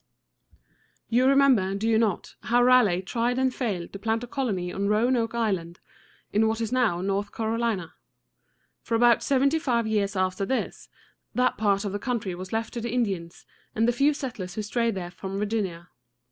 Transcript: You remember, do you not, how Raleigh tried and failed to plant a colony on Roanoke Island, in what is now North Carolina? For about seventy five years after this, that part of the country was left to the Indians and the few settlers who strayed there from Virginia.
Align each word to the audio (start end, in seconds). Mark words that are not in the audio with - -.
You 1.09 1.27
remember, 1.27 1.75
do 1.75 1.87
you 1.87 1.99
not, 1.99 2.33
how 2.41 2.63
Raleigh 2.63 3.03
tried 3.03 3.37
and 3.37 3.53
failed 3.53 3.93
to 3.93 3.99
plant 3.99 4.23
a 4.23 4.27
colony 4.27 4.73
on 4.73 4.87
Roanoke 4.87 5.35
Island, 5.35 5.79
in 6.33 6.47
what 6.47 6.59
is 6.59 6.71
now 6.71 7.01
North 7.01 7.31
Carolina? 7.31 7.93
For 8.81 8.95
about 8.95 9.21
seventy 9.21 9.59
five 9.59 9.85
years 9.85 10.15
after 10.15 10.43
this, 10.43 10.89
that 11.35 11.55
part 11.55 11.85
of 11.85 11.91
the 11.91 11.99
country 11.99 12.33
was 12.33 12.51
left 12.51 12.73
to 12.73 12.81
the 12.81 12.89
Indians 12.89 13.45
and 13.75 13.87
the 13.87 13.91
few 13.93 14.15
settlers 14.15 14.55
who 14.55 14.63
strayed 14.63 14.95
there 14.95 15.11
from 15.11 15.37
Virginia. 15.37 15.89